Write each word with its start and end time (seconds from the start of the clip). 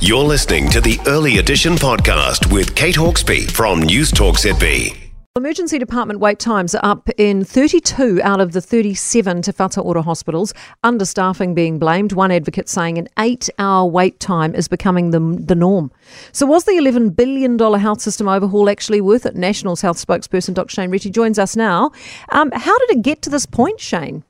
You're 0.00 0.24
listening 0.24 0.70
to 0.70 0.80
the 0.80 0.98
Early 1.06 1.38
Edition 1.38 1.74
podcast 1.74 2.52
with 2.52 2.74
Kate 2.74 2.96
Hawkesby 2.96 3.48
from 3.48 3.80
News 3.80 4.10
Talk 4.10 4.34
ZB. 4.34 4.96
Emergency 5.36 5.78
department 5.78 6.18
wait 6.18 6.40
times 6.40 6.74
are 6.74 6.84
up 6.84 7.08
in 7.16 7.44
32 7.44 8.20
out 8.24 8.40
of 8.40 8.50
the 8.52 8.60
37 8.60 9.42
Te 9.42 9.52
Whatu 9.52 9.84
Ora 9.84 10.02
hospitals. 10.02 10.52
Understaffing 10.82 11.54
being 11.54 11.78
blamed. 11.78 12.12
One 12.12 12.32
advocate 12.32 12.68
saying 12.68 12.98
an 12.98 13.06
eight 13.20 13.48
hour 13.60 13.86
wait 13.86 14.18
time 14.18 14.52
is 14.56 14.66
becoming 14.66 15.12
the, 15.12 15.20
the 15.20 15.54
norm. 15.54 15.92
So, 16.32 16.44
was 16.44 16.64
the 16.64 16.72
$11 16.72 17.14
billion 17.14 17.56
health 17.56 18.00
system 18.00 18.26
overhaul 18.26 18.68
actually 18.68 19.00
worth 19.00 19.26
it? 19.26 19.36
Nationals 19.36 19.80
Health 19.80 20.04
spokesperson 20.04 20.54
Dr. 20.54 20.74
Shane 20.74 20.90
Reti 20.90 21.12
joins 21.12 21.38
us 21.38 21.54
now. 21.54 21.92
Um, 22.30 22.50
how 22.52 22.76
did 22.78 22.98
it 22.98 23.02
get 23.02 23.22
to 23.22 23.30
this 23.30 23.46
point, 23.46 23.78
Shane? 23.78 24.24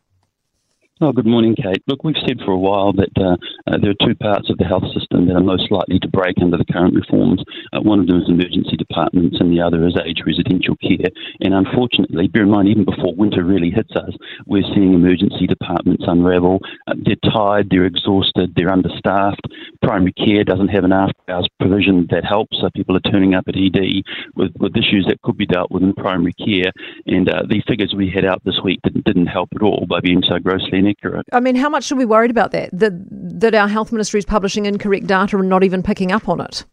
Oh, 1.01 1.13
good 1.13 1.27
morning, 1.27 1.55
Kate. 1.55 1.81
Look, 1.87 2.03
we've 2.03 2.19
said 2.27 2.41
for 2.45 2.51
a 2.51 2.59
while 2.59 2.93
that 2.95 3.15
uh, 3.15 3.37
uh, 3.71 3.79
there 3.79 3.95
are 3.95 4.05
two 4.05 4.17
parts 4.17 4.51
of 4.51 4.59
the 4.59 4.65
health 4.65 4.83
system 4.99 5.29
that 5.29 5.37
are 5.37 5.41
most 5.41 5.71
likely 5.71 6.01
to 6.01 6.09
break 6.09 6.35
under 6.43 6.59
the 6.59 6.67
current 6.67 6.93
reforms. 6.93 7.39
Uh, 7.73 7.79
one 7.79 8.01
of 8.01 8.09
them 8.09 8.19
is 8.19 8.29
emergency 8.29 8.75
departments, 8.77 9.37
and 9.39 9.55
the 9.55 9.63
other 9.63 9.87
is 9.87 9.95
aged 10.05 10.27
residential 10.27 10.75
care. 10.83 11.07
And 11.39 11.55
unfortunately, 11.55 12.27
bear 12.27 12.43
in 12.43 12.51
mind, 12.51 12.67
even 12.67 12.85
before 12.85 13.15
winter 13.15 13.45
really 13.45 13.71
hits 13.71 13.95
us, 13.95 14.11
we're 14.47 14.67
seeing 14.75 14.93
emergency 14.93 15.47
departments 15.47 16.03
unravel. 16.03 16.59
Uh, 16.89 16.99
they're 17.07 17.31
tired, 17.31 17.71
they're 17.71 17.87
exhausted, 17.87 18.55
they're 18.57 18.75
understaffed. 18.75 19.47
Primary 19.83 20.13
care 20.13 20.45
doesn't 20.45 20.69
have 20.69 20.85
an 20.85 20.93
after 20.93 21.15
hours 21.29 21.49
provision 21.61 22.07
that 22.11 22.25
helps, 22.25 22.59
so 22.61 22.69
people 22.75 22.97
are 22.97 23.11
turning 23.13 23.35
up 23.35 23.45
at 23.49 23.55
ED 23.57 24.03
with, 24.35 24.53
with 24.59 24.77
issues 24.77 25.07
that 25.09 25.21
could 25.23 25.37
be 25.37 25.47
dealt 25.47 25.71
with 25.71 25.83
in 25.83 25.93
primary 25.95 26.35
care. 26.35 26.73
And 27.07 27.29
uh, 27.29 27.43
figures 27.69 27.95
we 27.95 28.11
had 28.11 28.25
out 28.25 28.43
this 28.45 28.61
week 28.65 28.81
didn't, 28.83 29.05
didn't 29.05 29.27
help 29.27 29.51
at 29.55 29.63
all 29.63 29.87
by 29.89 30.01
being 30.01 30.23
so 30.29 30.39
grossly 30.39 30.79
inaccurate. 30.79 31.27
I 31.33 31.41
mean, 31.41 31.57
how 31.57 31.69
much 31.69 31.85
should 31.85 31.99
we 31.99 32.05
be 32.05 32.09
worried 32.09 32.31
about 32.31 32.53
that? 32.53 32.71
That 32.73 32.93
that 33.41 33.55
our 33.55 33.69
health 33.69 33.93
ministry 33.93 34.19
is 34.19 34.25
publishing 34.25 34.67
incorrect 34.67 35.07
data 35.07 35.39
and 35.39 35.49
not 35.49 35.65
even 35.65 35.83
picking 35.83 36.11
up 36.11 36.29
on 36.29 36.41
it? 36.41 36.65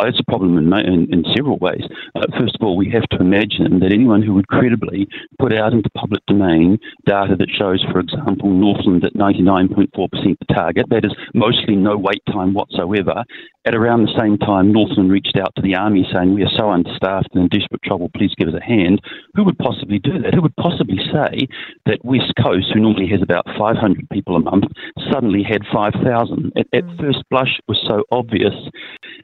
It's 0.00 0.20
a 0.20 0.24
problem 0.24 0.58
in, 0.58 0.72
in, 0.86 1.12
in 1.12 1.24
several 1.36 1.58
ways. 1.58 1.82
Uh, 2.14 2.26
first 2.38 2.56
of 2.60 2.66
all, 2.66 2.76
we 2.76 2.90
have 2.90 3.08
to 3.10 3.18
imagine 3.18 3.80
that 3.80 3.92
anyone 3.92 4.22
who 4.22 4.34
would 4.34 4.48
credibly 4.48 5.08
put 5.38 5.52
out 5.52 5.72
into 5.72 5.90
public 5.90 6.24
domain 6.26 6.78
data 7.06 7.36
that 7.36 7.50
shows, 7.50 7.84
for 7.92 8.00
example, 8.00 8.50
Northland 8.50 9.04
at 9.04 9.14
99.4% 9.14 9.88
the 10.38 10.54
target, 10.54 10.86
that 10.90 11.04
is 11.04 11.12
mostly 11.34 11.76
no 11.76 11.96
wait 11.96 12.22
time 12.26 12.54
whatsoever, 12.54 13.24
at 13.68 13.74
around 13.74 14.00
the 14.00 14.18
same 14.18 14.38
time, 14.38 14.72
Northland 14.72 15.12
reached 15.12 15.36
out 15.36 15.52
to 15.56 15.60
the 15.60 15.74
Army 15.74 16.08
saying, 16.10 16.32
We 16.32 16.42
are 16.42 16.56
so 16.56 16.70
understaffed 16.70 17.28
and 17.34 17.42
in 17.42 17.48
desperate 17.60 17.82
trouble, 17.82 18.08
please 18.16 18.32
give 18.38 18.48
us 18.48 18.54
a 18.54 18.64
hand. 18.64 18.98
Who 19.34 19.44
would 19.44 19.58
possibly 19.58 19.98
do 19.98 20.18
that? 20.22 20.32
Who 20.32 20.40
would 20.40 20.56
possibly 20.56 20.96
say 21.12 21.46
that 21.84 22.00
West 22.02 22.32
Coast, 22.42 22.72
who 22.72 22.80
normally 22.80 23.08
has 23.08 23.20
about 23.20 23.44
500 23.58 24.08
people 24.10 24.36
a 24.36 24.40
month, 24.40 24.64
suddenly 25.12 25.42
had 25.42 25.62
5,000? 25.70 26.52
At, 26.56 26.66
at, 26.72 26.84
mm. 26.84 26.98
first 26.98 27.22
blush, 27.28 27.58
it 27.58 27.64
was 27.68 27.84
so 27.86 28.04
obvious. 28.10 28.54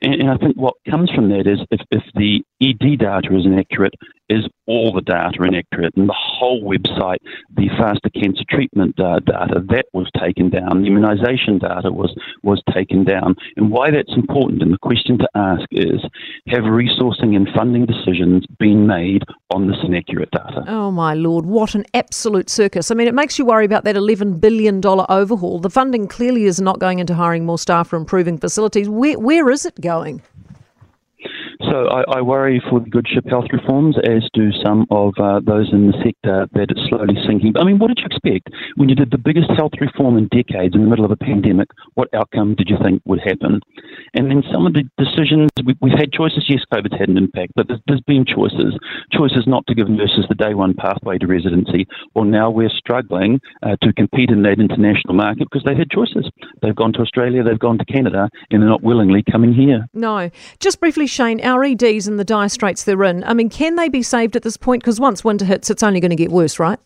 And, 0.05 0.31
I 0.31 0.37
think 0.37 0.57
what 0.57 0.75
comes 0.91 1.11
from 1.11 1.31
that 1.31 1.47
is 1.47 1.61
if, 1.71 1.81
if 1.91 2.03
the 2.15 2.45
ED 2.61 2.99
data 2.99 3.35
is 3.35 3.47
inaccurate, 3.47 3.95
is 4.29 4.47
all 4.67 4.93
the 4.93 5.03
data 5.03 5.43
inaccurate 5.43 5.95
and 5.97 6.09
the 6.09 6.17
whole 6.17 6.63
website, 6.63 7.19
the 7.55 7.69
faster 7.79 8.09
cancer 8.11 8.45
treatment 8.49 8.99
uh, 8.99 9.21
data, 9.21 9.63
that 9.69 9.85
was 9.93 10.09
taken 10.19 10.49
down. 10.49 10.83
The 10.83 10.89
immunisation 10.89 11.61
data 11.61 11.93
was, 11.93 12.15
was 12.43 12.63
taken 12.73 13.05
down. 13.05 13.37
And 13.57 13.71
why 13.71 13.91
that's 13.91 14.15
important, 14.17 14.63
and 14.63 14.73
the 14.73 14.79
question 14.79 15.19
to 15.19 15.29
ask 15.35 15.67
is, 15.71 16.01
have 16.49 16.65
resourcing 16.65 17.37
and 17.37 17.49
funding 17.55 17.87
decisions 17.87 18.47
been 18.59 18.87
made 18.87 19.23
on 19.53 19.67
this 19.67 19.77
inaccurate 19.85 20.31
data? 20.31 20.65
Oh 20.69 20.91
my 20.91 21.15
lord, 21.15 21.45
what 21.45 21.75
an 21.75 21.85
absolute 21.93 22.49
circus. 22.49 22.91
I 22.91 22.95
mean, 22.95 23.09
it 23.09 23.15
makes 23.15 23.39
you 23.39 23.45
worry 23.45 23.65
about 23.65 23.85
that 23.85 23.97
$11 23.97 24.41
billion 24.41 24.85
overhaul. 24.85 25.59
The 25.59 25.71
funding 25.71 26.09
clearly 26.09 26.45
is 26.45 26.61
not 26.61 26.79
going 26.79 26.99
into 26.99 27.15
hiring 27.15 27.45
more 27.45 27.59
staff 27.59 27.93
or 27.93 27.97
improving 27.97 28.39
facilities. 28.39 28.89
Where, 28.89 29.19
where 29.19 29.51
is 29.51 29.67
it 29.67 29.81
going? 29.81 30.23
So 31.75 31.89
I, 31.89 32.19
I, 32.19 32.21
worry 32.21 32.63
for 32.71 32.79
the 32.79 32.89
good 32.89 33.05
ship 33.09 33.25
health 33.29 33.47
reforms, 33.53 33.97
as 34.05 34.23
do 34.33 34.53
some 34.63 34.87
of 34.93 35.13
uh, 35.19 35.41
those 35.45 35.73
in 35.73 35.91
the 35.91 35.99
sector, 36.05 36.47
that 36.53 36.71
it's 36.71 36.89
slowly 36.89 37.17
sinking. 37.27 37.55
I 37.59 37.65
mean, 37.65 37.81
what 37.81 37.89
did 37.89 37.99
you 37.99 38.07
expect 38.07 38.47
when 38.77 38.89
you 38.89 38.95
did 38.95 39.11
the 39.11 39.19
biggest 39.19 39.51
health 39.57 39.73
reform 39.81 40.17
in 40.17 40.29
decades 40.29 40.77
in 40.77 40.85
the 40.85 40.89
middle 40.89 41.05
of 41.05 41.11
a 41.11 41.17
pandemic? 41.17 41.67
What 41.95 42.15
outcome 42.15 42.55
did 42.55 42.71
you 42.71 42.77
think 42.81 43.03
would 43.07 43.19
happen? 43.19 43.59
And 44.15 44.31
then 44.31 44.45
some 44.53 44.69
of 44.69 44.75
the 44.75 44.85
decisions, 44.99 45.51
we, 45.83 45.91
have 45.91 45.99
had 45.99 46.13
choices. 46.13 46.45
Yes, 46.49 46.61
COVID's 46.73 46.97
had 46.97 47.09
an 47.09 47.19
impact, 47.19 47.55
but 47.57 47.67
there's, 47.67 47.81
there's 47.89 48.01
been 48.03 48.25
choices. 48.25 48.79
Choices 49.11 49.43
not 49.49 49.67
to 49.67 49.75
give 49.75 49.89
nurses 49.89 50.27
the 50.29 50.37
day 50.37 50.55
one 50.55 50.75
pathway 50.75 51.19
to 51.19 51.27
residency. 51.27 51.89
Well, 52.15 52.25
now 52.25 52.51
we're 52.51 52.71
struggling 52.71 53.41
uh, 53.65 53.75
to 53.83 53.93
compete 53.95 54.31
in 54.31 54.43
that 54.43 54.61
international 54.61 55.15
market 55.15 55.49
because 55.51 55.65
they've 55.65 55.77
had 55.77 55.91
choices. 55.91 56.31
They've 56.63 56.77
gone 56.77 56.93
to 56.93 57.01
Australia, 57.01 57.43
they've 57.43 57.59
gone 57.59 57.79
to 57.79 57.85
Canada, 57.85 58.31
and 58.53 58.63
they're 58.63 58.71
not 58.71 58.85
willingly 58.85 59.25
coming 59.29 59.53
here. 59.53 59.89
No. 59.93 60.31
Just 60.61 60.79
briefly, 60.79 61.09
Shane, 61.09 61.41
our 61.41 61.64
EDs 61.65 62.07
and 62.07 62.19
the 62.19 62.25
dire 62.25 62.49
straits 62.49 62.85
they're 62.85 63.05
in, 63.05 63.25
I 63.25 63.35
mean, 63.35 63.49
can 63.49 63.77
they 63.77 63.89
be 63.89 64.03
saved 64.03 64.37
at 64.37 64.43
this 64.43 64.57
point? 64.57 64.83
Because 64.83 65.01
once 65.01 65.25
winter 65.25 65.45
hits, 65.45 65.71
it's 65.71 65.83
only 65.83 66.01
going 66.01 66.11
to 66.11 66.17
get 66.17 66.31
worse, 66.31 66.59
right? 66.59 66.79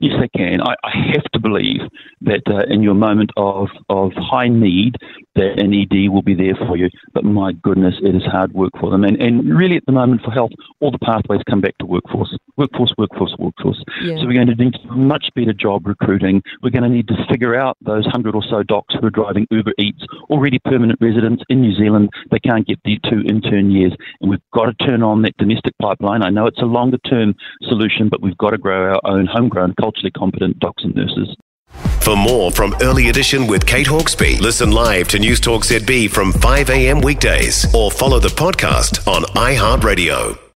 Yes, 0.00 0.14
they 0.20 0.28
can. 0.36 0.60
I, 0.60 0.74
I 0.84 0.90
have 1.12 1.24
to 1.32 1.38
believe 1.38 1.80
that 2.22 2.42
uh, 2.48 2.64
in 2.72 2.82
your 2.82 2.94
moment 2.94 3.30
of, 3.36 3.68
of 3.88 4.12
high 4.16 4.48
need, 4.48 4.96
that 5.36 5.60
an 5.60 5.72
ED 5.72 6.10
will 6.10 6.22
be 6.22 6.34
there 6.34 6.56
for 6.66 6.76
you. 6.76 6.88
But 7.14 7.24
my 7.24 7.52
goodness, 7.52 7.94
it 8.02 8.14
is 8.14 8.24
hard 8.24 8.52
work 8.52 8.72
for 8.80 8.90
them. 8.90 9.04
And, 9.04 9.20
and 9.20 9.56
really, 9.56 9.76
at 9.76 9.86
the 9.86 9.92
moment 9.92 10.22
for 10.22 10.32
health, 10.32 10.50
all 10.80 10.90
the 10.90 10.98
pathways 10.98 11.40
come 11.48 11.60
back 11.60 11.76
to 11.78 11.86
workforce, 11.86 12.36
workforce, 12.56 12.92
workforce, 12.96 13.34
workforce. 13.38 13.82
Yeah. 14.02 14.16
So 14.16 14.26
we're 14.26 14.34
going 14.34 14.48
to 14.48 14.54
need 14.54 14.74
a 14.88 14.94
much 14.94 15.26
better 15.34 15.52
job 15.52 15.86
recruiting. 15.86 16.42
We're 16.62 16.70
going 16.70 16.84
to 16.84 16.88
need 16.88 17.08
to 17.08 17.26
figure 17.30 17.54
out 17.54 17.76
those 17.80 18.06
hundred 18.06 18.34
or 18.34 18.42
so 18.42 18.62
docs 18.62 18.94
who 18.94 19.06
are 19.06 19.10
driving 19.10 19.46
Uber 19.50 19.72
Eats, 19.78 20.02
already 20.30 20.58
permanent 20.64 20.98
residents 21.00 21.42
in 21.48 21.60
New 21.60 21.74
Zealand. 21.74 22.10
They 22.30 22.38
can't 22.38 22.66
get 22.66 22.78
the 22.84 22.98
two 23.08 23.22
intern 23.28 23.70
years. 23.70 23.94
And 24.20 24.30
we've 24.30 24.40
got 24.54 24.66
to 24.66 24.86
turn 24.86 25.02
on 25.02 25.22
that 25.22 25.36
domestic 25.38 25.74
pipeline. 25.80 26.22
I 26.22 26.30
know 26.30 26.46
it's 26.46 26.62
a 26.62 26.66
longer 26.66 26.98
term 26.98 27.34
solution, 27.62 28.08
but 28.08 28.22
we've 28.22 28.38
got 28.38 28.50
to 28.50 28.58
grow 28.58 28.94
our 28.94 29.00
own 29.04 29.26
homegrown, 29.26 29.74
culturally 29.80 30.10
competent 30.10 30.58
docs 30.58 30.84
and 30.84 30.94
nurses. 30.94 31.36
For 32.00 32.16
more 32.16 32.50
from 32.50 32.74
Early 32.80 33.10
Edition 33.10 33.46
with 33.46 33.66
Kate 33.66 33.86
Hawkesby, 33.86 34.40
listen 34.40 34.70
live 34.70 35.08
to 35.08 35.18
News 35.18 35.40
Talk 35.40 35.62
ZB 35.64 36.10
from 36.10 36.32
5 36.32 36.70
a.m. 36.70 37.00
weekdays 37.00 37.72
or 37.74 37.90
follow 37.90 38.18
the 38.18 38.28
podcast 38.28 39.06
on 39.06 39.24
iHeartRadio. 39.34 40.47